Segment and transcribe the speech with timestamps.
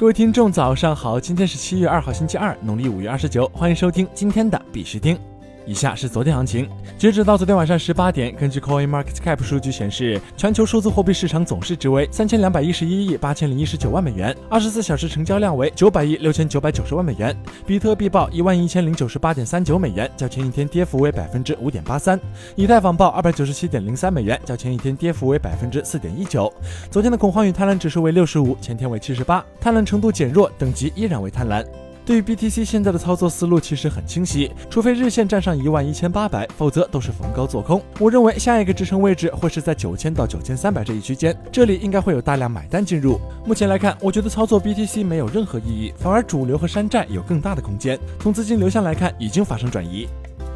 [0.00, 1.20] 各位听众，早上好！
[1.20, 5.29] 今天是七月二号，星期二，农历五月二十九，欢迎收听今天的必须听。
[5.70, 17.36] 以下是昨天行情，截止到昨天晚上十八点，根据 Coin Market Cap 数据显示，全球数字货币市场总市值为三千两百一十一亿八千零一十九万美元，二十四小时成交量为九百亿六千九百九十万美元。
[17.64, 22.18] 比特币报一万一千零九十八点三九美元，较前一天跌幅为百分之五点八三。
[22.56, 26.52] 以太坊报二百九十七点零三美元，较前一天跌幅为百分之四点一九。
[26.90, 31.64] 昨天的恐慌与贪婪指数为六十五，前天为七十八，贪婪程度减弱，等级依然为贪婪。
[32.10, 37.80] 对于 BTC 现在的操作思路其实很清晰，除非日线站上一万一千八百，否则都是逢高做空。
[38.00, 43.20] 我认为下一个支撑位置会是在九千到九千三百这一区间，这里应该会有大量买单进入。
[43.46, 47.96] 目前来看，我觉得操作 BTC 没有任何意义，反而主流和山寨有更大的空间。
[48.18, 50.08] 从资金流向来看，已经发生转移。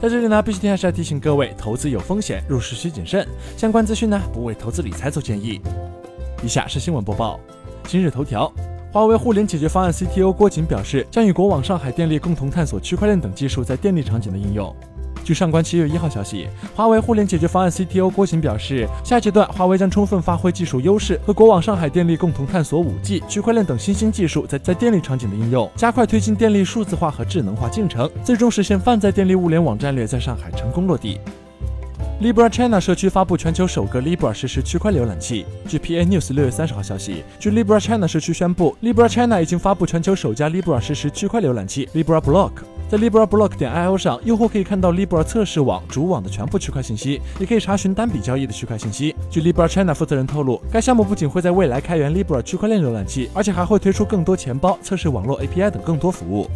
[0.00, 3.26] 在这里呢，必须还是要提醒各位，投资有风险，入市需谨慎。
[3.56, 5.60] 相关资讯呢，不为投资理财做建议。
[6.44, 7.40] 以下是新闻播报，
[7.88, 8.52] 今日头条。
[8.92, 14.74] 华为互联解决方案 CTO 郭瑾表示，将与国网、上海电力共同探索区块链等技术在电力场景的应用。
[15.22, 31.20] 据上官七月一号消息，华为互联解决方案 CTO 郭瑾表示，下阶段华为将充分发挥技术优势，和国网、上海电力共同探索 5G、区块链等新兴技术在在电力场景的应用，加快推进电力数字化和智能化进程，最终实现泛在电力物联网战略在上海成功落地。
[32.20, 35.46] Libra China 社区发布全球首个 Libra 实时区块浏览器。
[35.66, 42.50] 据 PA News 六月三十号消息，据 Libra China 社区宣布，Libra China 已经发布全球首家 Libra 实时区块浏览器 Libra Block。
[42.90, 49.16] 在 Libra Block 点 IO 上，用户可以看到 Libra 测试网、主网的全部区块信息，也可以查询单笔交易的区块信息。
[49.30, 56.46] 据 Libra China 负责人透露，该项目不仅会在未来开源 Libra 区块链浏览器，而且还会推出更多钱包、测试网络 API 等更多服务。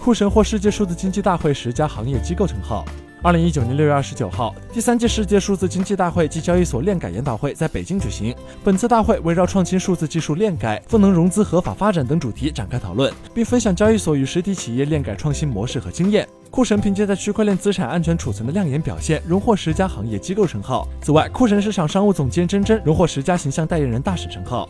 [0.00, 2.84] 酷神获世界数字经济大会十佳行业机构称号。
[3.24, 8.36] 二零一九年六月二十九号，第三届世界数字经济大会及交易所链改研讨会在北京举行。
[8.62, 16.28] 本次大会围绕创新数字技术链改、赋能融资合法发展等主题展开讨论，并分享交易所与实体企业链改创新模式和经验。
[16.50, 20.86] 酷神凭借在区块链资产安全储存的亮眼表现，荣获十佳行业机构称号。
[21.00, 24.68] 此外，酷神市场商务总监珍珍荣获十佳形象代言人大使称号。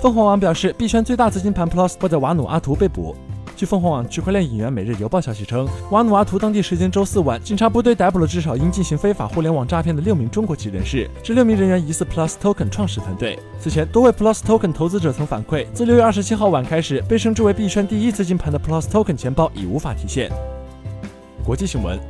[0.00, 3.16] 凤凰网表示，币圈最大资金盘 Plus 或在瓦努阿图被捕。
[3.60, 11.06] 据凤凰网区块链引援《每日邮报》消息称，瓦努阿图当地时间周四晚，警察部队逮捕了至少因进行非法互联网诈骗的六名中国籍人士。
[11.22, 13.38] 这六名人员疑似 Plus Token 创始团队。
[13.58, 20.32] 此前，多位 Plus Token 投资者曾反馈，自六月二十七号晚开始，被称之为币圈第一资金盘的 Plus Token 钱包已无法提现。
[21.44, 22.00] 国际新闻：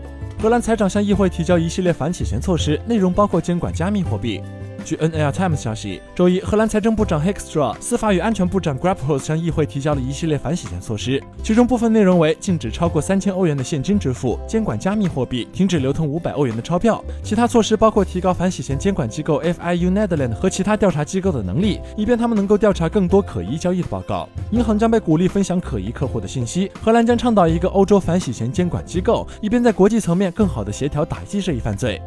[0.41, 4.41] 荷兰财长向议会提交一系列反洗钱措施，内容包括监管加密货币。
[4.85, 17.03] 据 NL Times 消息，周一，荷兰财政部长 Hickstra、司法与安全部长 Graphouse 向议会提交了一系列反洗钱措施，其中部分内容为禁止超过三千欧元的现金支付、监管加密货币、停止流通五百欧元的钞票。
[17.23, 24.29] 其他措施包括提高反洗钱监管机构 FIU Netherlands 和其他调查机构的能力，以便他们能够调查更多可疑交易的报告。
[24.51, 26.71] 银行将被鼓励分享可疑客户的信息。
[26.83, 32.01] 荷兰将倡导一个欧洲反洗钱监管机构，以便在国际层面更好地协调打击这一犯罪。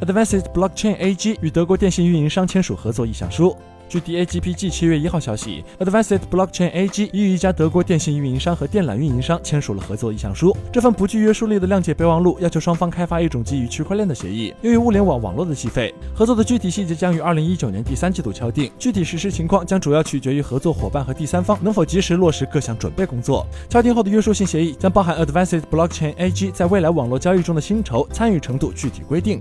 [0.00, 3.56] Advanced Blockchain AG 与德国电信运营商签署合作意向书。
[3.88, 10.54] 据 DAGPG 七月一号消息，Advanced Blockchain AG 已与一家德国电信运营商和电缆运营商签署了合作意向书。
[10.72, 15.94] 这份不具约束力的谅解备忘录要求双方开发一种基于区块链的协议，用于物联网网络的计费。
[16.14, 23.46] 合作的具体细节将于二零一九年第三季度敲定，具体实施情况将主要取决于合作伙伴和第三方能否及时落实各项准备工作。
[23.70, 29.40] 敲定后的约束性协议将包含 Advanced Blockchain AG 在未来网络交易中的薪酬、参与程度具体规定。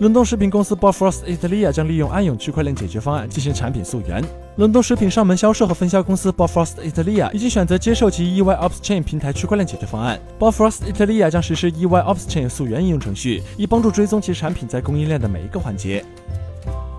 [0.00, 4.24] 伦敦食品公司 Bofrost Italia 将利用安永区块链解决方案进行产品溯源。
[4.56, 10.18] 伦敦食品上门销售和分销公司 Bofrost Italia 已经选择接受其 EYOpsChain 平台区块链解决方案。
[10.38, 16.02] Bofrost Italia 将实施 EYOpsChain 溯源应用程序，以帮助追踪其产品在供应链的每一个环节。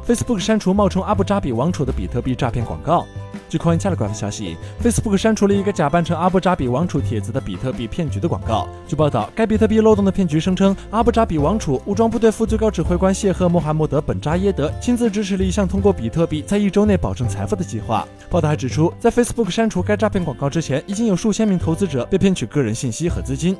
[0.07, 3.07] Facebook 删除冒充阿布扎比王储的比特币诈骗广告。
[3.51, 8.65] 据 Cointelegraph 消息，Facebook 删除了一个假扮成阿布扎比王储帖子的比特币骗局的广告。
[8.87, 18.07] 据报道，该比特币漏洞的骗局声称，阿布扎比王储武装部队副最高指挥官谢赫·穆罕默德·本扎耶德亲自支持了一项通过比特币在一周内保证财富的计划。
[18.29, 23.57] 报道还指出，在 Facebook 删除该诈骗广告之前，已经有数千名投资者被骗取个人信息和资金。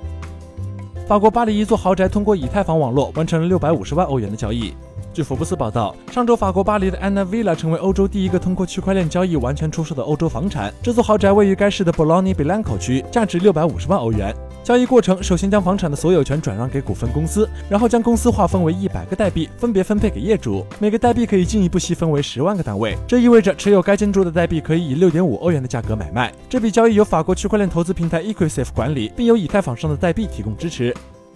[1.06, 4.74] 法国巴黎一座豪宅通过以太坊网络完成了六百五十万欧元的交易。
[5.14, 10.74] 据福布斯报道，上周法国巴黎的 Anna Villa 成为欧洲第一个通过区块链交易完全出售的欧洲房产。
[10.82, 14.34] 这座豪宅位于该市的 Bologna Bianco 区，价值六百五十万欧元。
[14.64, 20.66] 交易过程首先将房产的所有权转让给股份公司，然后将公司划分为一百个代币，分别分配给业主。
[20.80, 22.96] 每个代币可以进一步细分为十万个单位。
[23.06, 26.32] 这意味着持有该建筑的代币可以以六点五欧元的价格买卖。
[26.48, 30.96] 这笔交易由法国区块链投资平台 Equisafe 管理，并由以太坊上的代币提供支持。